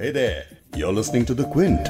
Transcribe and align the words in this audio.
Hey 0.00 0.12
there, 0.12 0.44
you're 0.76 0.92
listening 0.92 1.24
to 1.24 1.34
The 1.34 1.44
Quint. 1.44 1.88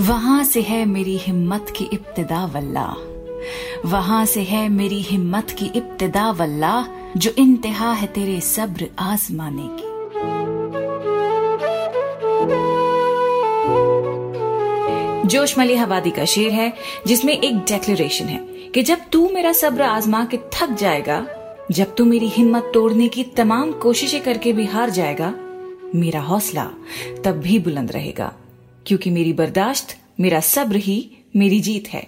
वहाँ 0.00 0.44
से 0.44 0.60
है 0.60 0.84
मेरी 0.84 1.16
हिम्मत 1.16 1.72
की 1.76 1.84
इब्तिदा 1.84 2.44
वल्ला। 2.44 2.86
वहाँ 3.86 4.24
से 4.26 4.42
है 4.42 4.68
मेरी 4.68 5.00
हिम्मत 5.02 5.50
की 5.50 5.66
इब्तिदा 5.66 6.30
वल्ला 6.30 6.86
जो 7.16 7.30
इंतहा 7.38 7.92
है 7.92 8.06
तेरे 8.06 8.40
सब्र 8.40 8.88
आजमाने 8.98 9.68
की। 9.72 9.90
जोश 15.28 15.58
मली 15.58 15.76
हवादी 15.76 16.10
का 16.10 16.24
शेर 16.24 16.50
है 16.50 16.72
जिसमें 17.06 17.38
एक 17.40 17.56
डेक्लेरेशन 17.56 18.24
है। 18.24 18.51
कि 18.74 18.82
जब 18.82 18.98
तू 19.12 19.28
मेरा 19.28 19.52
सब्र 19.52 19.82
आजमा 19.82 20.24
के 20.24 20.36
थक 20.52 20.70
जाएगा, 20.70 21.26
जब 21.70 21.94
तू 21.94 22.04
मेरी 22.04 22.28
हिम्मत 22.28 22.70
तोड़ने 22.74 23.08
की 23.08 23.24
तमाम 23.24 23.72
कोशिशें 23.72 24.20
करके 24.20 24.52
भी 24.52 24.64
हार 24.64 24.90
जाएगा, 24.90 25.34
मेरा 25.94 26.20
हौसला 26.20 26.64
तब 27.24 27.40
भी 27.40 27.58
बुलंद 27.58 27.92
रहेगा, 27.92 28.32
क्योंकि 28.86 29.10
मेरी 29.10 29.32
बर्दाश्त, 29.32 29.96
मेरा 30.20 30.40
सब्र 30.40 30.76
ही 30.76 31.10
मेरी 31.36 31.60
जीत 31.60 31.88
है। 31.88 32.02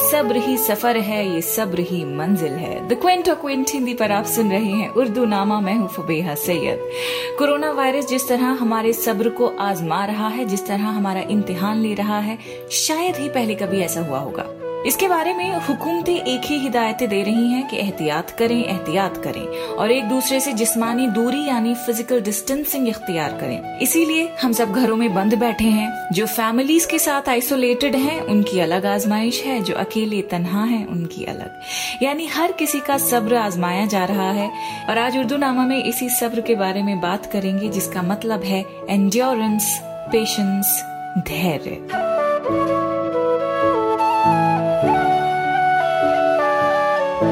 सब्र 0.00 0.36
ही 0.36 0.56
सफ़र 0.56 0.96
है, 0.96 1.34
ये 1.34 1.40
सब्र 1.42 1.80
ही 1.80 2.04
मंजिल 2.04 2.52
है। 2.52 2.88
द 2.88 2.92
क्विंट 2.92 3.28
क्विंट 3.28 3.70
हिंदी 3.70 3.94
पर 3.94 4.12
आप 4.12 4.24
सुन 4.24 4.50
रहे 4.50 4.64
हैं 4.64 4.88
उर्दू 4.88 5.24
नामा, 5.24 5.60
मैं 5.60 5.74
हूँ 5.74 5.88
फबेहा 5.88 6.34
सैयद। 6.34 6.90
कोरोना 7.38 7.70
वायरस 7.70 8.06
जिस 8.06 8.28
तरह 8.28 8.44
हमारे 8.44 8.92
सब्र 8.92 9.28
को 9.28 9.46
आजमा 9.46 10.04
रहा 10.04 10.28
है, 10.28 10.44
जिस 10.44 10.66
तरह 10.66 10.88
हमारा 10.88 11.20
इम्तिहान 11.20 11.78
ले 11.78 11.94
रहा 11.94 12.18
है, 12.18 12.38
शायद 12.70 13.16
ही 13.16 13.28
पहले 13.28 13.54
कभी 13.54 13.80
ऐसा 13.80 14.00
हुआ 14.00 14.18
होगा। 14.18 14.59
इसके 14.86 15.08
बारे 15.08 15.32
में 15.34 15.54
हुकूमतें 15.54 16.14
एक 16.14 16.40
ही 16.44 16.58
हिदायतें 16.58 17.08
दे 17.08 17.22
रही 17.22 17.52
हैं 17.52 17.68
कि 17.68 17.76
एहतियात 17.76 18.30
करें 18.30 18.64
एहतियात 18.64 19.16
करें 19.16 19.76
और 19.76 19.90
एक 19.92 20.04
दूसरे 20.04 20.40
से 20.40 20.52
जिस्मानी 20.52 21.06
दूरी 21.06 21.44
यानी 21.46 21.74
फ़िज़िकल 21.74 22.20
डिस्टेंसिंग 22.20 22.88
इख्तियार 22.88 23.30
करें। 23.30 23.78
इसीलिए 23.78 24.28
हम 24.42 24.52
सब 24.52 24.72
घरों 24.72 24.96
में 24.96 25.14
बंद 25.14 25.34
बैठे 25.34 25.64
हैं। 25.64 26.08
जो 26.12 26.26
फैमिलीज़ 26.26 26.88
के 26.88 26.98
साथ 26.98 27.28
आइसोलेटेड 27.28 27.96
हैं, 27.96 28.20
उनकी 28.20 28.60
अलग 28.60 28.86
आजमाइश 28.86 29.42
है। 29.42 29.62
जो 29.62 29.74
अकेले 29.74 30.22
तनहा 30.22 30.64
हैं, 30.64 30.86
उनकी 30.86 31.24
अलग। 31.24 31.60
यानी 32.02 32.26
हर 32.26 32.52
किसी 32.52 32.80
का 32.80 32.98
सब्र 32.98 33.36
आजमाया 33.36 33.86
जा 33.86 34.04
रहा 34.04 34.30
है। 34.30 34.50
और 34.90 34.98
आज 34.98 35.18
उर्दू 35.18 35.36
नामा 35.36 35.66
में 35.66 35.84
इसी 35.84 36.08
सब्र 36.08 36.40
के 36.40 36.54
बारे 36.54 36.82
में 36.82 37.00
बात 37.00 37.26
करेंगे, 37.26 37.68
जिसका 37.68 38.02
मतलब 38.02 38.44
है 38.44 38.64
एंड्योरेंस 38.90 39.80
पेशेंस 39.82 40.84
धैर्य। 41.18 42.09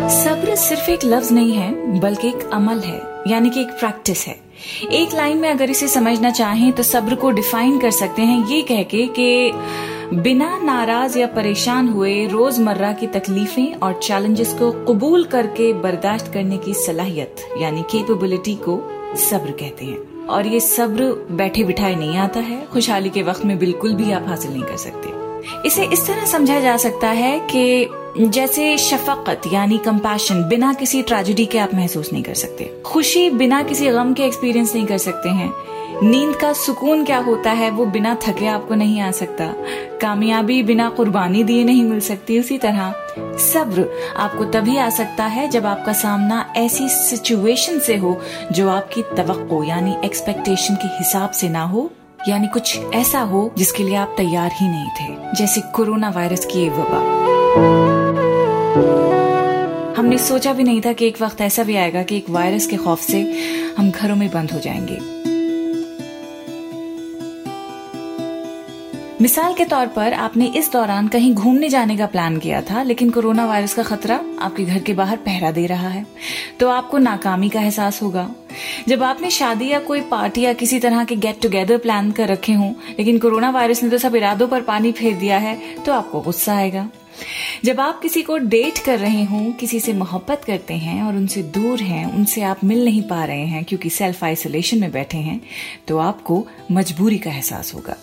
सब्र 0.09 0.55
सिर्फ़ 0.57 0.91
एक 0.91 1.01
लफ्ज 1.05 1.33
नहीं 1.33 1.53
है, 1.53 2.01
बल्कि 2.01 2.29
एक 2.29 2.51
अमल 2.53 2.79
है, 2.79 3.01
यानी 3.27 3.51
कि 3.51 3.61
एक 3.61 3.71
प्रैक्टिस 3.71 4.27
है। 4.27 4.37
एक 4.93 5.15
लाइन 5.15 5.37
में 5.37 5.49
अगर 5.51 5.71
इसे 5.71 5.89
समझना 5.89 6.31
चाहें 6.31 6.73
तो 6.73 6.83
सब्र 6.83 7.15
को 7.15 7.31
डिफाइन 7.31 7.79
कर 7.81 7.91
सकते 7.91 8.23
हैं, 8.23 8.47
ये 8.47 8.63
कह 8.63 8.83
के 8.83 9.07
कि 9.07 9.53
बिना 10.15 10.59
नाराज़ 10.59 11.19
या 11.19 11.27
परेशान 11.27 11.89
हुए 11.89 12.27
रोज़मर्रा 12.27 12.93
की 12.93 13.07
तकलीफें 13.07 13.75
और 13.75 14.01
चैलेंजेस 14.03 14.55
को 14.55 14.73
कबूल 14.85 15.25
करके 15.25 15.73
बर्दाश्त 15.73 16.33
करने 16.33 16.59
की 16.59 16.75
सलाहियत, 16.75 17.37
यानी 17.59 17.83
केपेबिलिटी 17.83 18.55
को 18.55 18.81
सब्र 19.17 19.51
कहते 19.51 19.85
हैं। 19.85 20.27
और 20.27 20.47
ये 20.47 20.61
सब्र 20.61 21.27
बैठे 21.31 21.65
बिठाए 21.65 21.95
नहीं 21.95 22.19
आता 22.19 22.41
है, 22.41 22.65
खुशहाली 22.67 23.11
के 23.11 23.23
वक्त 23.23 23.45
में 23.45 23.59
बिल्कुल 23.59 23.95
भी 23.95 24.13
आप 24.13 24.29
हासिल 24.29 24.53
नहीं 24.53 24.63
कर 24.63 24.77
सकते। 24.77 25.28
इसे 25.67 25.85
इस 25.85 26.07
तरह 26.07 26.25
समझा 26.25 26.61
जा 26.61 26.77
सकता 26.77 27.09
है 27.09 27.39
कि 27.41 27.89
जैसे 28.19 28.77
शफकत, 28.79 29.43
यानी 29.53 29.79
कंपैशन 29.79 30.43
बिना 30.49 30.73
किसी 30.73 31.03
ट्रेजिडी 31.03 31.47
के 31.47 31.59
आप 31.59 31.75
महसूस 31.75 32.13
नहीं 32.13 32.23
कर 32.23 32.35
सकते। 32.35 32.71
खुशी 32.87 33.31
बिना 33.31 33.63
किसी 33.63 33.89
गम 33.89 34.15
के 34.15 34.23
एक्सपीरियंस 34.23 34.75
नहीं 34.75 34.87
कर 34.87 34.99
सकते 34.99 35.29
हैं। 35.29 35.53
नींद 36.03 36.35
का 36.37 36.53
सुकून 36.53 37.05
क्या 37.05 37.19
होता 37.19 37.51
है, 37.51 37.71
वो 37.71 37.87
बिना 37.87 38.15
थके 38.15 38.47
आपको 38.47 38.75
नहीं 38.75 39.01
आ 39.01 39.11
सकता। 39.11 39.47
कामयाबी 40.01 40.63
बिना 40.63 40.89
कुर्बानी 40.89 41.45
दिए 41.45 41.65
नहीं 41.65 41.83
मिल 41.83 42.01
सकती। 42.01 42.39
उसी 42.39 42.59
तरह 42.59 42.93
सब्र 43.39 43.89
आपको 44.17 44.45
तभी 44.45 44.77
आ 44.77 44.89
सकता 44.91 45.25
है 45.25 45.49
जब 45.49 45.67
आपका 45.67 45.93
सामना 45.93 46.55
ऐसी 46.57 46.89
सिचुएशन 46.89 47.79
से 47.79 47.97
हो 47.97 48.17
जो 48.53 48.69
आपकी 48.69 49.03
तो 49.03 49.65
यानी 49.65 49.97
एक्सपेक्टेशन 50.05 50.75
के 50.75 50.89
हिसाब 50.89 51.31
से 51.31 51.49
ना 51.49 51.65
हो। 51.65 51.91
यानी 52.29 52.47
कुछ 52.47 52.79
ऐसा 52.95 53.21
हो 53.21 53.55
जिसके 53.59 53.83
लिए 53.83 53.95
आप 53.95 54.15
तैयार 54.17 54.51
ही 54.55 54.69
नहीं 54.69 54.89
थे, 54.89 55.35
जैसे 55.35 55.61
कोरोना 55.61 56.11
वायरस 56.11 56.45
की 56.45 56.69
वबा। 56.69 56.99
हमने 59.99 60.19
सोचा 60.19 60.53
भी 60.53 60.65
नहीं 60.65 60.81
था 60.81 60.93
कि 60.93 61.07
एक 61.07 61.23
वक्त 61.23 61.41
ऐसा 61.41 61.63
भी 61.63 61.77
आएगा 61.77 62.03
कि 62.03 62.17
एक 62.17 62.31
वायरस 62.31 62.67
के 62.67 62.77
खौफ 62.77 63.01
से 63.01 63.23
हम 63.79 63.91
घरों 63.91 64.17
में 64.17 64.31
बंद 64.31 64.51
हो 64.51 64.59
जाएँगे। 64.59 65.18
मिसाल 69.21 69.55
के 69.55 69.65
तौर 69.65 69.87
पर 69.87 70.13
आपने 70.13 70.47
इस 70.57 70.71
दौरान 70.73 71.07
कहीं 71.09 71.33
घूमने 71.35 71.69
जाने 71.69 71.97
का 71.97 72.07
प्लान 72.07 72.37
किया 72.39 72.61
था, 72.63 72.83
लेकिन 72.83 73.11
कोरोना 73.11 73.47
वायरस 73.47 73.75
का 73.75 73.83
खतरा 73.83 74.21
आपके 74.41 74.65
घर 74.65 74.79
के 74.79 74.93
बाहर 74.93 75.17
पहरा 75.17 75.51
दे 75.51 75.67
रहा 75.67 75.89
है। 75.89 76.05
तो 76.61 76.69
आपको 76.69 76.99
नाकामी 76.99 77.49
का 77.49 77.61
एहसास 77.61 78.01
होगा। 78.03 78.29
जब 78.89 79.03
आपने 79.03 79.31
शादी 79.31 79.69
या 79.69 79.79
कोई 79.81 80.01
पार्टी 80.01 80.41
या 80.41 80.53
किसी 80.53 80.79
तरह 80.79 81.05
के 81.05 81.17
गेट 81.17 81.41
टुगेदर 81.43 81.79
प्लान 81.79 82.11
कर 82.11 82.29
रखे 82.29 82.53
हों, 82.53 82.73
लेकिन 82.99 83.19
कोरोना 83.19 83.51
वायरस 83.51 83.83
ने 83.83 83.91
तो 83.91 83.99
सब 83.99 84.17
इरादों 84.17 84.49
पर 84.49 84.63
पानी 84.63 84.93
फेर 84.93 85.17
दिया 85.17 85.39
है 85.39 85.59
तो 85.77 85.93
आपको 85.93 86.21
गुस्सा 86.21 86.57
आएगा। 86.57 86.89
जब 87.65 87.81
आप 87.81 88.01
किसी 88.01 88.23
को 88.23 88.37
डेट 88.39 88.79
कर 88.79 88.99
रहे 88.99 89.25
हों, 89.25 89.51
किसी 89.53 89.81
से 89.81 89.93
मोहब्बत 89.93 90.45
करते 90.47 90.75
हैं 90.75 91.03
और 91.03 91.17
उनसे 91.17 91.43
दूर 91.43 91.81
हैं, 91.81 92.05
उनसे 92.07 92.43
आप 92.43 92.65
मिल 92.65 92.85
नहीं 92.85 93.03
पा 93.03 93.25
रहे 93.25 93.47
हैं 93.47 93.65
क्योंकि 93.65 93.91
सेल्फ 93.91 94.23
आइसोलेशन 94.25 94.79
में 94.79 94.91
बैठे 94.93 95.19
हैं 95.19 95.41
तो 95.89 95.99
आपको 96.01 96.47
मजबूरी 96.73 97.19
का 97.19 97.31
एहसास 97.31 97.75
होगा। 97.75 97.97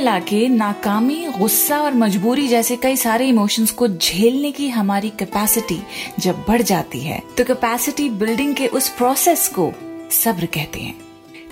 मिला 0.00 0.18
के 0.18 0.48
नाकामी, 0.48 1.26
गुस्सा 1.38 1.80
और 1.80 1.94
मजबूरी 1.94 2.46
जैसे 2.48 2.76
कई 2.76 2.96
सारे 2.96 3.26
इमोशंस 3.28 3.70
को 3.70 3.88
झेलने 3.88 4.52
की 4.52 4.68
हमारी 4.68 5.10
कैपेसिटी 5.10 5.78
जब 6.18 6.44
बढ़ 6.48 6.62
जाती 6.62 7.00
है 7.00 7.22
तो 7.38 7.44
कैपेसिटी 7.44 8.08
बिल्डिंग 8.08 8.54
के 8.54 8.66
उस 8.66 8.88
प्रोसेस 8.88 9.46
को 9.48 9.72
सब्र 10.12 10.46
कहते 10.46 10.80
हैं। 10.80 11.09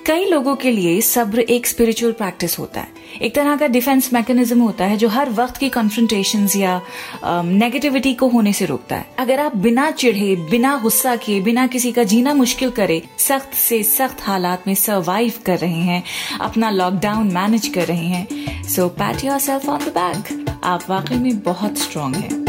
कई 0.08 0.24
लोगों 0.24 0.54
के 0.56 0.70
लिए 0.70 1.00
सब्र 1.00 1.40
एक 1.40 1.66
स्पिरिचुअल 1.66 2.12
प्रैक्टिस 2.12 2.58
होता 2.58 2.80
है। 2.80 2.88
एक 3.22 3.34
तरह 3.34 3.56
का 3.56 3.66
डिफेंस 3.66 4.12
मैकेनिज्म 4.12 4.60
होता 4.60 4.84
है 4.84 4.96
जो 4.96 5.08
हर 5.08 5.30
वक्त 5.30 5.56
की 5.56 5.68
कॉन्फ्रंटेशन 5.68 6.48
या 6.56 6.80
नेगेटिविटी 7.24 8.12
को 8.14 8.28
होने 8.28 8.52
से 8.52 8.66
रोकता 8.66 8.96
है। 8.96 9.06
अगर 9.18 9.40
आप 9.40 9.56
बिना 9.56 9.90
चिढ़े, 9.90 10.36
बिना 10.50 10.76
गुस्सा 10.78 11.14
किए, 11.16 11.40
बिना 11.40 11.66
किसी 11.66 11.92
का 11.92 12.02
जीना 12.04 12.34
मुश्किल 12.34 12.70
करे, 12.70 13.02
सख्त 13.18 13.54
से 13.54 13.82
सख्त 13.82 14.22
हालात 14.22 14.66
में 14.66 14.74
सर्वाइव 14.74 15.32
कर 15.46 15.58
रहे 15.58 15.82
हैं, 15.82 16.02
अपना 16.40 16.70
लॉकडाउन 16.70 17.32
मैनेज 17.34 17.68
कर 17.68 17.86
रहे 17.86 18.06
हैं 18.06 18.62
so 18.68 18.88
pat 18.98 19.24
yourself 19.40 19.68
on 19.68 19.78
the 19.78 19.92
back 19.98 20.60
आप 20.64 20.90
वाकई 20.90 21.16
में 21.16 21.38
बहुत 21.42 21.78
स्ट्रांग 21.78 22.14
हैं। 22.14 22.46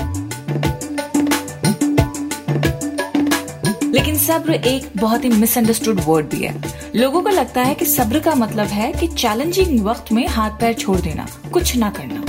लेकिन 3.91 4.17
सब्र 4.17 4.53
एक 4.53 4.91
बहुत 4.97 5.23
ही 5.23 5.29
मिसअंडरस्टूड 5.29 6.01
वर्ड 6.05 6.25
भी 6.25 6.45
है। 6.45 6.78
लोगों 6.95 7.21
को 7.21 7.29
लगता 7.29 7.61
है 7.61 7.73
कि 7.75 7.85
सब्र 7.85 8.19
का 8.19 8.33
मतलब 8.35 8.67
है 8.67 8.91
कि 8.93 9.07
चैलेंजिंग 9.07 9.79
वक्त 9.85 10.11
में 10.11 10.27
हाथ 10.27 10.51
पैर 10.51 10.73
छोड़ 10.73 10.99
देना, 10.99 11.27
कुछ 11.53 11.75
ना 11.77 11.89
करना। 11.89 12.25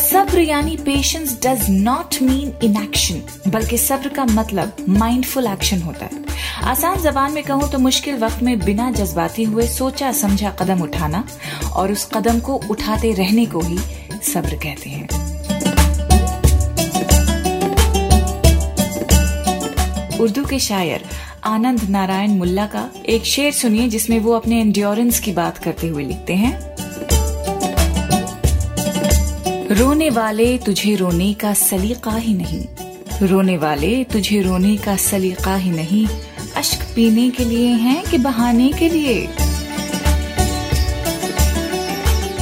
सब्र 0.00 0.40
यानी 0.40 0.76
patience 0.76 1.38
does 1.44 1.66
not 1.70 2.20
mean 2.22 2.52
inaction 2.64 3.50
बल्कि 3.50 3.78
सब्र 3.78 4.08
का 4.08 4.24
मतलब 4.24 4.76
माइंडफुल 4.88 5.46
एक्शन 5.46 5.82
होता 5.82 6.04
है। 6.04 6.24
आसान 6.70 7.00
जबान 7.02 7.32
में 7.32 7.42
कहूँ 7.44 7.70
तो 7.72 7.78
मुश्किल 7.78 8.18
वक्त 8.18 8.42
में 8.42 8.58
बिना 8.58 8.90
जज्बाती 8.90 9.44
हुए 9.44 9.66
सोचा 9.68 10.12
समझा 10.12 10.50
कदम 10.50 10.82
उठाना 10.82 11.24
और 11.72 11.92
उस 11.92 12.08
कदम 12.14 12.40
को 12.40 12.60
उठाते 12.70 13.12
रहने 13.12 13.46
को 13.46 13.60
ही 13.60 13.78
सब्र 14.32 14.56
कहते 14.56 14.90
हैं। 14.90 15.29
उर्दू 20.20 20.44
के 20.44 20.58
शायर 20.58 21.04
आनंद 21.44 21.82
नारायण 21.82 22.30
मुल्ला 22.30 22.66
का 22.66 22.88
एक 23.08 23.24
शेर 23.24 23.52
सुनिए 23.52 23.88
जिसमें 23.88 24.18
वो 24.20 24.32
अपने 24.32 24.60
एंड्योरेंस 24.60 25.20
की 25.20 25.32
बात 25.32 25.58
करते 25.58 25.86
हुए 25.86 26.04
लिखते 26.04 26.34
हैं। 26.34 26.70
रोने 29.74 30.10
वाले 30.10 30.58
तुझे 30.58 30.94
रोने 30.94 31.32
का 31.34 31.54
सलीका 31.54 32.16
ही 32.16 32.34
नहीं। 32.34 32.66
रोने 33.28 33.56
वाले 33.56 34.04
तुझे 34.04 34.40
रोने 34.42 34.76
का 34.76 34.96
सलीका 34.96 35.54
ही 35.56 35.70
नहीं। 35.70 36.06
अश्क 36.56 36.82
पीने 36.96 37.30
के 37.30 37.44
लिए 37.44 37.68
हैं 37.68 38.02
कि 38.04 38.18
बहाने 38.18 38.72
के 38.72 38.88
लिए? 38.88 39.28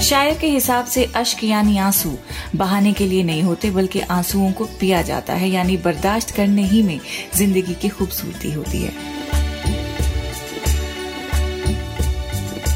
शायर 0.09 0.37
के 0.39 0.47
हिसाब 0.47 0.85
से 0.85 1.05
अश्क 1.17 1.43
यानी 1.45 1.77
आँसू। 1.79 2.11
बहाने 2.57 2.93
के 2.93 3.07
लिए 3.07 3.23
नहीं 3.23 3.43
होते, 3.43 3.71
बल्कि 3.71 4.01
आंसुओं 4.01 4.53
को 4.53 4.65
पिया 4.65 5.03
जाता 5.03 5.33
है, 5.33 5.49
यानी 5.51 5.77
बर्दाश्त 5.77 6.31
करने 6.31 6.63
ही 6.63 6.83
में 6.83 7.01
ज़िंदगी 7.37 7.75
की 7.75 7.89
खूबसूरती 7.89 8.53
होती 8.53 8.79
है। 8.79 8.93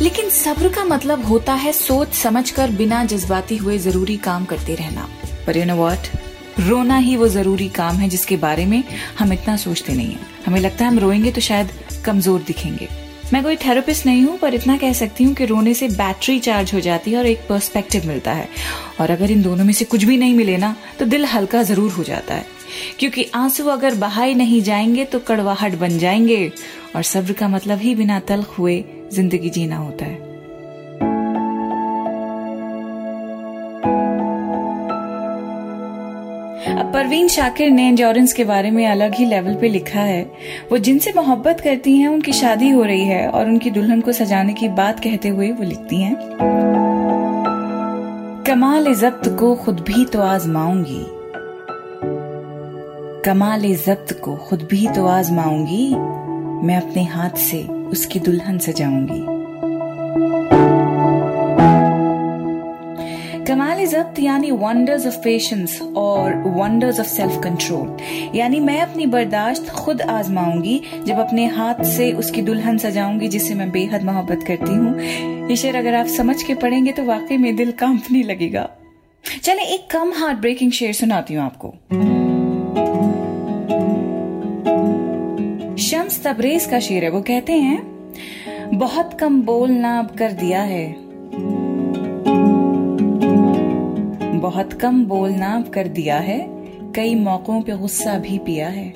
लेकिन 0.03 0.31
सब्र 0.31 0.69
का 0.69 0.85
मतलब 0.85 1.25
होता 1.25 1.55
है 1.55 1.73
सोच 1.73 2.13
समझकर 2.13 2.71
बिना 2.71 3.05
जज्बाती 3.05 3.57
हुए 3.57 3.79
ज़रूरी 3.79 4.17
काम 4.17 4.45
करते 4.45 4.75
रहना। 4.75 5.09
पर 5.47 5.57
यू 5.57 5.65
नो 5.65 5.77
वॉट 5.77 6.09
रोना 6.61 6.97
ही 6.97 7.17
वो 7.17 7.29
ज़रूरी 7.29 7.69
काम 7.69 7.97
है 7.97 8.09
जिसके 8.09 8.37
बारे 8.37 8.67
में 8.67 8.83
हम 9.19 9.33
इतना 9.33 9.57
सोचते 9.57 9.93
नहीं 9.93 10.13
है। 10.13 10.21
हमें 10.47 10.61
लगता 10.61 10.85
है 10.85 10.91
हम 10.91 10.99
रोएँगे 10.99 11.33
तो 11.33 11.41
शायद 11.41 11.71
कमज़ोर 12.05 12.41
दिखेंगे। 12.41 13.02
मैं 13.33 13.43
कोई 13.43 13.57
थेरेपिस्ट 13.57 14.07
नहीं 14.07 14.23
हूँ, 14.23 14.37
पर 14.39 14.55
इतना 14.55 14.77
कह 14.77 14.93
सकती 14.93 15.25
हूँ 15.25 15.35
कि 15.35 15.45
रोने 15.45 15.73
से 15.75 15.89
बैटरी 15.89 16.39
चार्ज 16.39 16.73
हो 16.75 16.81
जाती 16.81 17.11
है 17.13 17.19
और 17.19 17.27
एक 17.27 17.47
पर्सपेक्टिव 17.49 18.07
मिलता 18.07 18.33
है। 18.33 18.49
और 19.01 19.11
अगर 19.11 19.31
इन 19.31 19.43
दोनों 19.43 19.65
में 19.65 19.73
से 19.73 19.85
कुछ 19.85 20.05
भी 20.05 20.17
नहीं 20.17 20.35
मिले 20.35 20.57
ना 20.57 20.75
तो 20.99 21.05
दिल 21.05 21.25
हल्का 21.25 21.63
ज़रूर 21.63 21.91
हो 21.91 22.03
जाता 22.03 22.35
है। 22.35 22.45
क्योंकि 22.99 23.27
आँसू 23.35 23.67
अगर 23.69 23.95
बहाए 23.95 24.35
नहीं 24.35 24.61
जाएँगे 24.63 25.05
तो 25.05 25.19
कड़वाहट 25.19 25.75
बन 25.75 25.99
जाएँगे। 25.99 26.53
और 26.97 27.03
सब्र 27.03 27.33
का 27.33 27.49
मतलब 27.49 27.79
ही 27.79 27.95
बिना 27.95 28.21
तल्ख 28.21 28.59
हुए 28.59 28.83
ज़िंदगी 29.13 29.51
जीना 29.51 29.77
होता 29.77 30.05
है। 30.05 30.22
परवीन 37.13 37.29
शाकिर 37.29 37.71
ने 37.71 37.87
एंजोरेंस 37.89 38.33
के 38.33 38.45
बारे 38.45 38.71
में 38.71 38.87
अलग 38.87 39.15
ही 39.15 39.25
लेवल 39.25 39.55
पे 39.55 39.69
लिखा 39.69 40.01
है। 40.01 40.23
वो 40.71 40.79
जिनसे 40.79 41.13
मोहब्बत 41.13 41.61
करती 41.61 41.97
हैं, 41.97 42.09
उनकी 42.09 42.33
शादी 42.33 42.71
हो 42.71 42.83
रही 42.83 43.05
है 43.05 43.27
और 43.29 43.49
उनकी 43.49 43.71
दुल्हन 43.71 44.01
को 44.01 44.13
सजाने 44.13 44.53
की 44.53 44.69
बात 44.69 45.01
कहते 45.01 45.29
हुए 45.29 45.51
वो 45.51 45.65
लिखती 45.65 46.01
हैं, 46.03 46.17
कमाल 48.47 48.95
जब्त 48.95 49.29
को 49.41 49.55
खुद 49.57 49.81
भी 49.81 50.05
तो 50.05 50.21
आजमाऊँगी। 50.21 51.05
कमाल 53.23 53.75
जब्त 53.77 54.19
को 54.25 54.37
खुद 54.49 54.67
भी 54.71 54.87
तो 54.87 55.07
आजमाऊँगी। 55.09 55.89
मैं 56.67 56.77
अपने 56.77 57.05
हाथ 57.05 57.39
से 57.41 57.63
उसकी 57.89 58.21
दुल्हन 58.21 58.59
सजाऊँगी। 58.59 59.32
कमाल 63.53 63.85
जब्त 63.87 64.19
यानी 64.19 64.51
वंडर्स 64.51 65.07
ऑफ़ 65.07 65.17
पेशेंस 65.17 65.81
और 65.97 66.35
वंडर्स 66.55 67.01
ऑफ़ 67.01 67.07
सेल्फ 67.07 67.41
कंट्रोल 67.45 68.37
यानी 68.37 68.61
मैं 68.61 68.81
अपनी 68.81 69.07
बर्दाश्त 69.07 69.69
खुद 69.71 70.01
आजमाऊँगी, 70.03 70.81
जब 71.07 71.19
अपने 71.19 71.45
हाथ 71.47 71.83
से 71.87 72.11
उसकी 72.13 72.43
दुल्हन 72.43 72.79
सजाऊँगी 72.79 73.29
जिससे 73.29 73.55
मैं 73.55 73.71
बेहद 73.71 74.05
मोहब्बत 74.05 74.45
करती 74.47 74.75
हूँ। 74.75 75.49
ये 75.51 75.57
शेर 75.57 75.77
अगर 75.77 75.95
आप 75.95 76.07
समझ 76.07 76.43
के 76.43 76.55
पढ़ेंगे 76.55 76.93
तो 76.93 77.05
वाकई 77.05 77.37
में 77.37 77.55
दिल 77.57 77.73
कांपने 77.73 78.23
लगेगा। 78.23 78.69
चले 79.43 79.63
एक 79.75 79.87
कम 79.91 80.13
हार्ट 80.13 80.39
ब्रेकिंग 80.39 80.73
शेर 80.73 80.93
सुनाती 80.93 81.35
हूँ 81.35 81.45
आपको। 81.45 81.69
शम्स 85.83 86.23
तबरेज 86.25 86.67
का 86.67 86.81
शेर 86.81 87.05
है, 87.05 87.11
वो 87.11 87.23
कहते 87.23 87.53
हैं, 87.53 87.79
बहुत 88.79 89.19
कम 89.21 89.41
बोलना 89.45 89.99
अब 89.99 90.17
कर 90.19 90.33
दिया 90.35 90.63
है 90.65 91.02
बहुत 94.43 94.73
कम 94.73 95.05
बोलना 95.05 95.65
कर 95.75 95.89
दिया 95.89 96.17
है, 96.17 96.39
कई 96.95 97.15
मौकों 97.15 97.61
पे 97.63 97.73
गुस्सा 97.73 98.19
भी 98.19 98.39
पिया 98.39 98.69
है। 98.69 98.93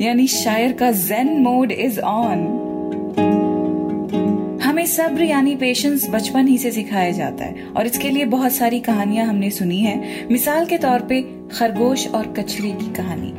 यानी 0.00 0.26
शायर 0.26 0.72
का 0.72 0.90
जेन 0.90 1.38
मोड 1.38 1.72
इज़ 1.72 2.00
ऑन। 2.00 2.60
हमें 4.62 4.86
सब्र 4.86 5.22
यानी 5.22 5.54
पेशेंस 5.56 6.08
बचपन 6.10 6.48
ही 6.48 6.58
से 6.58 6.70
सिखाया 6.70 7.10
जाता 7.10 7.44
है, 7.44 7.66
और 7.76 7.86
इसके 7.86 8.10
लिए 8.10 8.24
बहुत 8.24 8.52
सारी 8.52 8.80
कहानियाँ 8.80 9.26
हमने 9.26 9.50
सुनी 9.50 9.78
है। 9.78 10.26
मिसाल 10.30 10.66
के 10.66 10.78
तौर 10.78 11.00
पे 11.00 11.22
खरगोश 11.52 12.06
और 12.08 12.26
कछली 12.38 12.72
की 12.72 12.92
कहानी। 12.92 13.32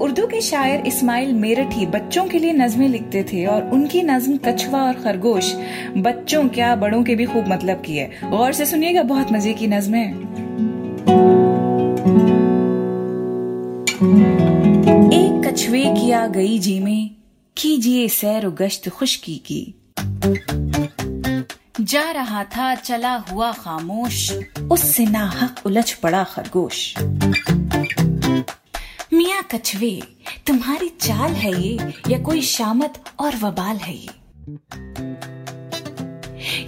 उर्दू 0.00 0.26
के 0.26 0.40
शायर 0.40 0.86
इस्माइल 0.86 1.32
मेरठी 1.32 1.86
बच्चों 1.86 2.26
के 2.26 2.38
लिए 2.38 2.52
नज्में 2.52 2.88
लिखते 2.88 3.24
थे, 3.24 3.44
और 3.46 3.70
उनकी 3.70 4.02
नज्म 4.02 4.36
कछुआ 4.36 4.82
और 4.82 4.94
खरगोश 4.94 5.54
बच्चों 5.98 6.48
क्या 6.48 6.74
बड़ों 6.76 7.02
के 7.04 7.14
भी 7.14 7.24
खूब 7.24 7.48
मतलब 7.48 7.82
की 7.86 7.96
है। 7.96 8.10
गौर 8.30 8.52
से 8.52 8.66
सुनिएगा, 8.66 9.02
बहुत 9.02 9.32
मज़े 9.32 9.52
की 9.52 9.66
नज्म। 9.66 9.94
है 9.94 10.43
कछुए 15.54 15.84
की 15.84 16.10
आ 16.10 16.26
गई 16.26 16.58
जी 16.58 16.80
में 16.80 17.10
कीजिए 17.56 18.08
सैर 18.08 18.48
गश्त 18.48 18.88
खुशकी 18.88 19.42
की। 19.46 19.74
जा 21.80 22.10
रहा 22.10 22.44
था, 22.44 22.74
चला 22.74 23.16
हुआ 23.16 23.52
खामोश, 23.52 24.32
उससे 24.72 25.06
नाहक 25.06 25.56
उलझ 25.66 25.92
पड़ा 25.92 26.24
खरगोश। 26.24 26.94
मिया 29.12 29.42
कछुए, 29.42 30.02
तुम्हारी 30.46 30.88
चाल 30.88 31.30
है 31.30 31.62
ये, 31.62 31.92
या 32.08 32.18
कोई 32.18 32.42
शामत 32.42 33.04
और 33.18 33.36
वबाल 33.36 33.76
है 33.76 33.94
ये? 33.94 34.10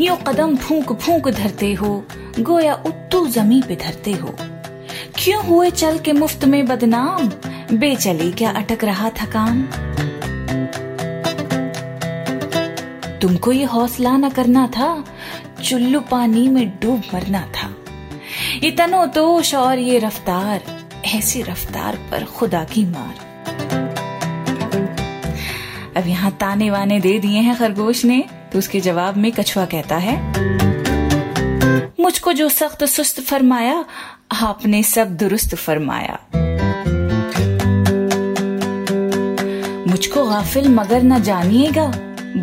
यो 0.01 0.17
कदम 0.17 0.57
फूंक 0.57 0.93
फूंक 0.93 1.29
धरते 1.29 1.75
हो, 1.75 2.05
गोया 2.41 2.75
उत्तू 2.75 3.27
जमी 3.27 3.63
पे 3.69 3.77
धरते 3.77 4.13
हो। 4.13 4.37
क्यों 5.25 5.45
हुए 5.45 5.71
चल 5.71 5.99
के 5.99 6.13
मुफ़्त 6.13 6.45
में 6.45 6.67
बदनाम? 6.67 7.33
बेचली 7.73 8.31
क्या 8.33 8.51
अटक 8.51 8.85
रहा 8.85 9.09
था 9.11 9.27
काम? 9.27 9.63
तुमको 13.21 13.53
ये 13.53 13.65
हौसला 13.65 14.17
न 14.17 14.29
करना 14.29 14.67
था, 14.67 15.05
चुल्लू 15.63 16.01
पानी 16.01 16.47
में 16.49 16.69
डूब 16.83 17.03
मरना 17.15 17.41
था। 17.57 17.69
ये 18.65 18.71
तनोतोष 18.71 19.55
और 19.55 19.79
ये 19.79 19.99
रफ्तार, 19.99 20.63
ऐसी 21.07 21.43
रफ्तार 21.43 21.99
पर 22.11 22.25
खुदा 22.37 22.63
की 22.65 22.85
मार। 22.85 23.25
अब 25.97 26.07
यहाँ 26.07 26.31
ताने 26.41 26.71
वाने 26.71 27.01
दे 27.01 27.19
दिए 27.19 27.41
हैं 27.41 27.57
खरगोश 27.57 28.05
ने 28.05 28.25
तो 28.53 28.59
उसके 28.59 28.81
जवाब 28.81 29.17
में 29.17 29.31
कछुआ 29.33 29.65
कहता 29.65 29.97
है, 29.97 30.17
मुझको 32.01 32.33
जो 32.33 32.49
सख्त 32.49 32.85
सुस्त 32.85 33.21
फरमाया, 33.21 33.85
आपने 34.33 34.83
सब 34.83 35.17
दुरुस्त 35.17 35.55
फरमाया। 35.55 36.19
गाफिल 40.37 40.69
मगर 40.69 41.03
न 41.03 41.19
जानिएगा, 41.23 41.85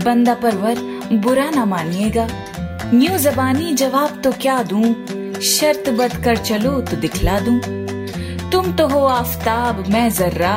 बंदा 0.04 0.34
परवर 0.34 0.80
बुरा 1.16 1.50
न 1.50 1.64
मानिएगा। 1.70 2.26
न्यू 2.94 3.18
जबानी 3.18 3.74
जवाब 3.74 4.22
तो 4.24 4.32
क्या 4.32 4.56
दूँ, 4.64 4.88
शर्त 5.42 5.90
बद 5.90 6.16
कर 6.26 6.38
चलो 6.40 6.72
तो 6.82 6.98
दिखला 6.98 7.40
दूँ। 7.40 7.60
तुम 8.52 8.72
तो 8.72 8.88
हो 8.88 9.04
आफताब, 9.08 9.84
मैं 9.90 10.10
जर्रा 10.10 10.56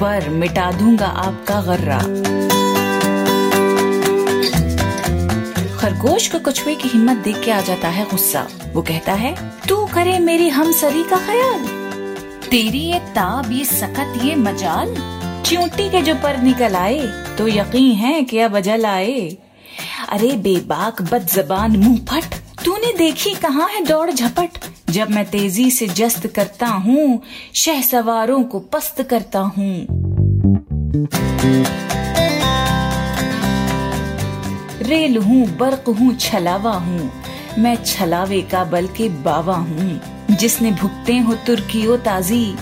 पर 0.00 0.28
मिटा 0.30 0.70
दूँगा 0.72 1.06
आपका 1.06 1.60
गर्रा। 1.60 2.00
खरगोश 5.78 6.28
को 6.28 6.38
कछुए 6.40 6.74
की 6.74 6.88
हिम्मत 6.88 7.24
देख 7.24 7.42
के 7.44 7.50
आ 7.50 7.60
जाता 7.62 7.88
है 7.88 8.10
गुस्सा। 8.10 8.46
वो 8.74 8.82
कहता 8.82 9.12
है, 9.14 9.34
तू 9.68 9.84
करे 9.86 10.18
मेरी 10.20 10.48
हम 10.50 10.72
सरी 10.74 11.04
का 11.04 11.24
ख्याल, 11.26 11.66
तेरी 12.50 12.86
ये 12.90 12.98
ताब, 13.14 13.52
ये 13.52 13.64
सकत 13.64 14.22
ये 14.24 14.34
मजाल 14.36 14.96
चूंटी 15.44 15.88
के 15.90 16.00
जो 16.02 16.14
पर 16.14 16.36
निकल 16.42 16.76
आए 16.76 17.00
तो 17.38 17.46
यकीन 17.48 17.92
है 17.92 18.22
कि 18.22 18.38
अब 18.38 18.56
अजल 18.56 18.86
आए। 18.86 19.20
अरे 20.12 20.30
बेबाक 20.36 21.02
बद 21.02 21.26
जबान 21.26 21.76
मुँह 21.76 21.98
फट, 22.10 22.34
तूने 22.64 22.92
देखी 22.92 23.34
कहाँ 23.34 23.68
है 23.68 23.84
दौड़ 23.84 24.10
झपट? 24.10 24.58
जब 24.90 25.10
मैं 25.10 25.24
तेज़ी 25.30 25.70
से 25.70 25.86
जस्त 25.88 26.26
करता 26.26 26.66
हूँ 26.66 27.20
शह 27.54 27.82
सवारों 27.82 28.42
को 28.44 28.60
पस्त 28.72 29.02
करता 29.02 29.40
हूँ। 29.56 29.86
रेल 34.82 35.16
हूँ, 35.18 35.46
बर्क 35.56 35.88
हूँ, 35.90 36.14
छलावा 36.16 36.72
हूँ। 36.78 37.10
मैं 37.58 37.76
छलावे 37.84 38.42
का 38.42 38.64
बल 38.64 38.86
के 38.86 39.08
बावा 39.22 39.56
हूँ। 39.56 40.00
जिसने 40.30 40.70
भुगते 40.72 41.18
हो 41.18 41.34
तुर्की 41.34 41.96
ताजी, 41.96 42.56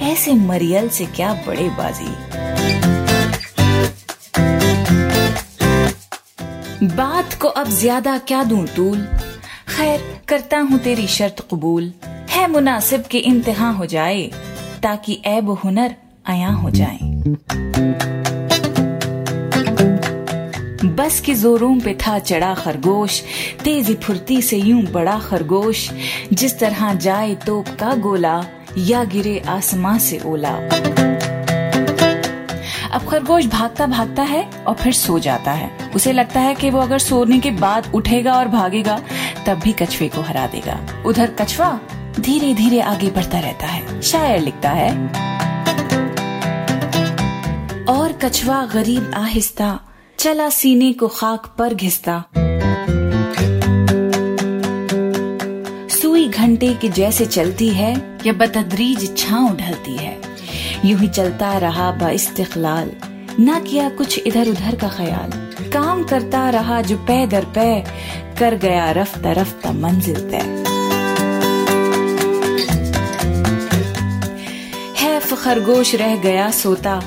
ऐसे 0.00 0.34
मरियल 0.34 0.88
से 0.88 1.06
क्या 1.06 1.32
बड़े 1.46 1.68
बाजी। 1.68 2.14
बात 6.86 7.34
को 7.34 7.48
अब 7.48 7.68
ज़्यादा 7.68 8.18
क्या 8.18 8.44
दूँ 8.44 8.66
तूल? 8.66 9.02
खैर, 9.68 10.20
करता 10.28 10.58
हूँ 10.58 10.78
तेरी 10.78 11.06
शर्त 11.06 11.46
कबूल। 11.50 11.92
है 12.30 12.50
मुनासिब 12.50 13.02
के 13.02 13.18
इम्तिहान 13.18 13.74
हो 13.74 13.86
जाए, 13.86 14.22
ताकि 14.82 15.22
ऐब 15.24 15.50
हुनर 15.50 15.94
आया 16.28 16.48
हो 16.48 16.70
जाए। 16.70 16.98
बस 20.88 21.20
के 21.20 21.34
जोरों 21.34 21.80
पे 21.80 21.94
था 21.94 22.18
चढ़ा 22.18 22.54
खरगोश, 22.54 23.22
तेज़ी 23.64 23.94
फुर्ती 23.94 24.42
से 24.42 24.56
यूँ 24.56 24.82
बड़ा 24.82 25.18
खरगोश। 25.18 25.90
जिस 26.32 26.58
तरह 26.58 26.94
जाए 26.94 27.34
तोप 27.34 27.68
का 27.68 27.94
गोला, 27.94 28.44
या 28.78 29.04
गिरे 29.04 29.38
आसमां 29.48 29.98
से 29.98 30.20
ओला। 30.26 30.50
अब 32.92 33.08
खरगोश 33.08 33.46
भागता 33.46 33.86
भागता 33.86 34.22
है 34.22 34.42
और 34.66 34.74
फिर 34.74 34.92
सो 34.92 35.18
जाता 35.18 35.52
है। 35.52 35.70
उसे 35.96 36.12
लगता 36.12 36.40
है 36.40 36.54
कि 36.54 36.70
वो 36.70 36.80
अगर 36.80 36.98
सोने 36.98 37.38
के 37.38 37.50
बाद 37.50 37.90
उठेगा 37.94 38.32
और 38.32 38.48
भागेगा, 38.48 39.00
तब 39.46 39.58
भी 39.58 39.72
कछुए 39.72 40.08
को 40.08 40.20
हरा 40.20 40.46
देगा। 40.46 40.78
उधर 41.06 41.30
कछुआ 41.30 41.78
धीरे 42.20 42.54
धीरे 42.54 42.80
आगे 42.80 43.10
बढ़ता 43.10 43.38
रहता 43.38 43.66
है। 43.66 44.00
शायर 44.02 44.40
लिखता 44.40 44.70
है, 44.70 44.90
और 47.86 48.12
कछुआ 48.12 48.64
गरीब 48.66 49.12
आहिस्ता 49.14 49.78
चला 50.20 50.48
सीने 50.48 50.92
को 50.92 51.08
खाक 51.08 51.46
पर 51.58 51.74
घिसता। 51.74 52.14
सुई 55.90 56.28
घंटे 56.28 56.72
की 56.74 56.88
जैसे 56.88 57.26
चलती 57.26 57.68
है, 57.68 57.92
या 58.26 58.32
बतदरीज 58.32 59.16
छांव 59.16 59.56
ढलती 59.56 59.96
है। 59.96 60.16
यूँ 60.84 60.98
ही 61.00 61.08
चलता 61.08 61.58
रहा 61.58 61.90
बइस्तलाल 61.92 62.90
ना 63.40 63.58
किया 63.60 63.88
कुछ 63.90 64.18
इधर 64.18 64.48
उधर 64.48 64.76
का 64.76 64.88
ख्याल। 64.88 65.30
काम 65.70 66.02
करता 66.04 66.50
रहा 66.50 66.80
जो 66.82 66.96
पै 66.96 67.26
दर 67.26 67.44
पै, 67.44 67.84
कर 68.38 68.56
गया 68.56 68.90
रफ्ता 68.92 69.32
रफ्ता 69.32 69.72
मंजिल 69.72 70.20
तय। 70.30 70.64
है 74.96 75.20
खरगोश 75.20 75.94
रह 75.94 76.16
गया 76.16 76.50
सोता, 76.50 77.00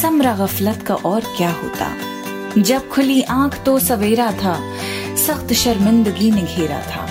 समरा 0.00 0.34
गफलत 0.36 0.82
का 0.82 0.94
और 0.94 1.20
क्या 1.36 1.50
होता। 1.52 2.11
जब 2.58 2.88
खुली 2.88 3.22
आँख 3.22 3.62
तो 3.64 3.78
सवेरा 3.78 4.32
था, 4.32 4.76
सख्त 5.16 5.52
शर्मिंदगी 5.52 6.30
ने 6.30 6.42
घेरा 6.42 6.80
था। 6.82 7.06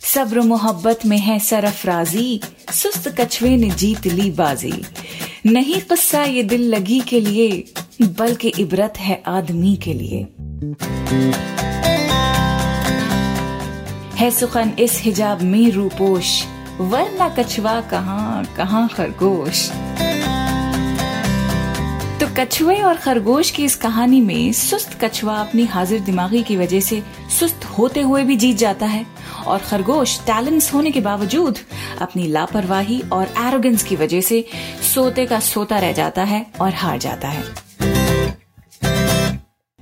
सब्र 0.00 0.40
मोहब्बत 0.40 1.06
में 1.06 1.18
है 1.18 1.38
सरफराजी, 1.38 2.40
सुस्त 2.70 3.14
कछुए 3.20 3.56
ने 3.56 3.70
जीत 3.70 4.06
ली 4.06 4.30
बाजी। 4.30 4.84
नहीं 5.46 5.80
किस्सा 5.80 6.22
ये 6.22 6.42
दिल 6.42 6.68
लगी 6.68 7.00
के 7.00 7.20
लिए, 7.20 7.72
बल्कि 8.02 8.48
इबरत 8.48 8.94
है 8.98 9.22
आदमी 9.26 9.76
के 9.76 9.94
लिए। 9.94 10.26
है 14.16 14.30
सुखन 14.30 14.72
इस 14.78 15.00
हिजाब 15.02 15.42
में 15.42 15.72
रूपोश, 15.72 16.44
वरना 16.80 17.28
कछुआ 17.28 17.80
कहाँ 17.80 18.44
कहाँ 18.56 18.88
खरगोश। 18.88 19.70
तो 22.20 22.26
कछुए 22.36 22.76
और 22.76 22.96
खरगोश 22.96 23.50
की 23.50 23.64
इस 23.64 23.76
कहानी 23.76 24.20
में 24.20 24.52
सुस्त 24.52 24.98
कछुआ 25.04 25.36
अपनी 25.36 25.64
हाजिर 25.64 26.00
दिमागी 26.00 26.42
की 26.42 26.56
वजह 26.56 26.80
से 26.80 27.02
सुस्त 27.38 27.64
होते 27.64 28.00
हुए 28.00 28.24
भी 28.24 28.36
जीत 28.36 28.56
जाता 28.56 28.86
है 28.86 29.06
और 29.46 29.58
खरगोश 29.58 30.20
टैलेंट्स 30.20 30.74
होने 30.74 30.90
के 30.90 31.00
बावजूद 31.00 31.58
अपनी 32.00 32.26
लापरवाही 32.26 33.00
और 33.12 33.34
एरोगेंस 33.38 33.82
की 33.82 33.96
वजह 33.96 34.20
से 34.20 34.44
सोते 34.94 35.26
का 35.26 35.40
सोता 35.40 35.78
रह 35.78 35.92
जाता 35.92 36.24
है 36.24 36.46
और 36.60 36.74
हार 36.74 36.98
जाता 36.98 37.28
है। 37.28 37.44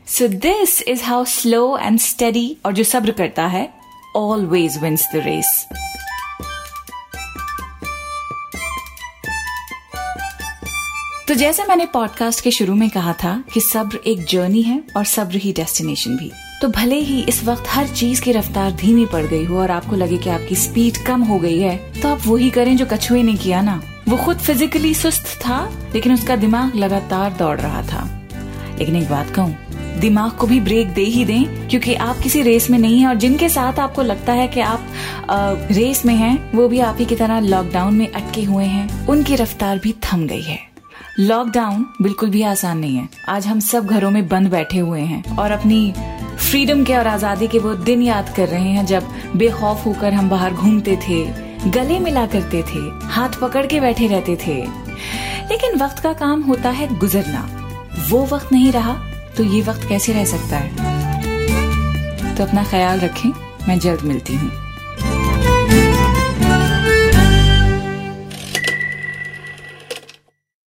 So 0.07 0.29
this 0.29 0.83
is 0.83 1.03
how 1.03 1.25
slow 1.25 1.79
and 1.79 1.99
steady 1.99 2.57
और 2.67 2.73
जो 2.73 2.85
सब्र 2.85 3.11
करता 3.11 3.47
है 3.47 3.69
ऑलवेज 4.17 4.79
विंस 4.83 5.09
द 5.15 5.17
रेस 5.17 5.67
तो 11.29 11.35
जैसे 11.35 11.65
मैंने 11.65 11.85
पॉडकास्ट 11.87 12.43
के 12.45 12.51
शुरू 12.51 12.75
में 12.75 12.89
कहा 12.91 13.13
था 13.13 13.45
कि 13.55 13.61
सब्र 13.61 13.97
एक 14.07 14.25
जर्नी 14.25 14.63
है 14.63 14.83
और 14.97 15.05
सब्र 15.05 15.37
ही 15.37 15.53
डेस्टिनेशन 15.53 16.17
भी। 16.17 16.31
तो 16.63 16.69
भले 16.69 16.97
ही 16.97 17.21
इस 17.23 17.43
वक्त 17.45 17.65
हर 17.69 17.89
चीज़ 17.89 18.23
की 18.23 18.33
रफ्तार 18.33 18.71
धीमी 18.73 19.05
पड़ 19.07 19.25
गई 19.25 19.45
हो 19.45 19.59
और 19.59 19.71
आपको 19.71 19.97
लगे 19.97 20.17
कि 20.17 20.31
आपकी 20.31 20.55
स्पीड 20.55 20.97
कम 21.07 21.23
हो 21.23 21.39
गई 21.39 21.59
है 21.59 21.77
तो 22.01 22.09
आप 22.09 22.27
वही 22.27 22.51
करें 22.51 22.77
जो 22.77 22.87
कछुए 22.87 23.23
ने 23.23 23.35
किया 23.35 23.61
ना। 23.63 23.83
वो 24.09 24.17
खुद 24.17 24.39
फिजिकली 24.39 24.95
सुस्त 24.95 25.27
था 25.41 25.61
लेकिन 25.95 26.15
उसका 26.15 26.37
दिमाग 26.37 26.77
लगातार 26.77 27.33
दौड़ 27.33 27.61
रहा 27.61 27.83
था। 27.83 28.05
लेकिन 28.79 28.97
एक 28.97 29.09
बात 29.11 29.31
कहूँ 29.31 29.57
दिमाग 30.01 30.33
को 30.33 30.47
भी 30.47 30.61
ब्रेक 30.61 30.89
दे 30.89 31.03
ही 31.03 31.25
दें 31.25 31.69
क्योंकि 31.69 31.95
आप 31.95 32.19
किसी 32.19 32.43
रेस 32.43 32.71
में 32.71 32.79
नहीं 32.79 33.01
है 33.01 33.09
और 33.09 33.15
जिनके 33.15 33.49
साथ 33.49 33.79
आपको 33.79 34.03
लगता 34.03 34.33
है 34.33 34.49
कि 34.49 34.61
आप 34.61 34.89
आ, 35.31 35.53
रेस 35.53 36.05
में 36.05 36.15
हैं 36.15 36.53
वो 36.53 36.69
भी 36.69 36.81
आप 36.81 36.97
ही 36.99 37.05
की 37.05 37.17
तरह 37.17 37.41
लॉकडाउन 37.41 37.95
में 37.95 38.09
अटके 38.13 38.43
हुए 38.43 38.65
हैं। 38.65 39.07
उनकी 39.07 39.37
रफ्तार 39.37 39.79
भी 39.79 39.95
थम 40.05 40.27
गई 40.27 40.43
है। 40.43 40.68
लॉकडाउन 41.21 41.85
बिल्कुल 42.03 42.29
भी 42.31 42.43
आसान 42.43 42.79
नहीं 42.79 42.97
है। 42.97 43.09
आज 43.29 43.47
हम 43.47 43.61
सब 43.61 43.87
घरों 43.87 44.11
में 44.11 44.27
बंद 44.29 44.51
बैठे 44.51 44.79
हुए 44.79 45.01
हैं 45.01 45.37
और 45.37 45.51
अपनी 45.51 45.93
फ्रीडम 46.41 46.85
के 46.85 46.95
और 46.97 47.07
आज़ादी 47.07 47.49
के 47.49 47.59
वो 47.59 47.75
दिन 47.75 48.03
याद 48.03 48.29
कर 48.37 48.49
रहे 48.49 48.69
हैं 48.69 48.85
जब 48.87 49.09
बेखौफ 49.37 49.85
होकर 49.87 50.13
हम 50.13 50.29
बाहर 50.31 50.53
घूमते 50.53 50.97
थे, 51.09 51.25
गले 51.71 51.99
मिला 51.99 52.27
करते 52.27 52.63
थे, 52.63 52.81
हाथ 53.07 53.41
पकड़ 53.41 53.67
के 53.67 53.81
बैठे 53.81 54.07
रहते 54.07 54.37
थे। 54.37 54.57
लेकिन 55.51 55.79
वक्त 55.83 55.99
का 55.99 56.13
काम 56.13 56.43
होता 56.43 56.71
है 56.71 56.89
गुजरना। 56.99 57.49
वो 58.11 58.25
वक्त 58.27 58.53
नहीं 58.53 58.73
रहा 58.73 58.97
तो 59.37 59.45
ये 59.45 59.63
वक्त 59.63 59.89
कैसे 59.89 60.13
रह 60.13 60.25
सकता 60.25 60.57
है? 60.57 62.37
तो 62.37 62.45
अपना 62.45 62.65
ख्याल 62.65 63.01
रखें, 63.01 63.31
मैं 63.69 63.79
जल्द 63.79 64.03
मिलती 64.03 64.35
हूँ। 64.35 64.68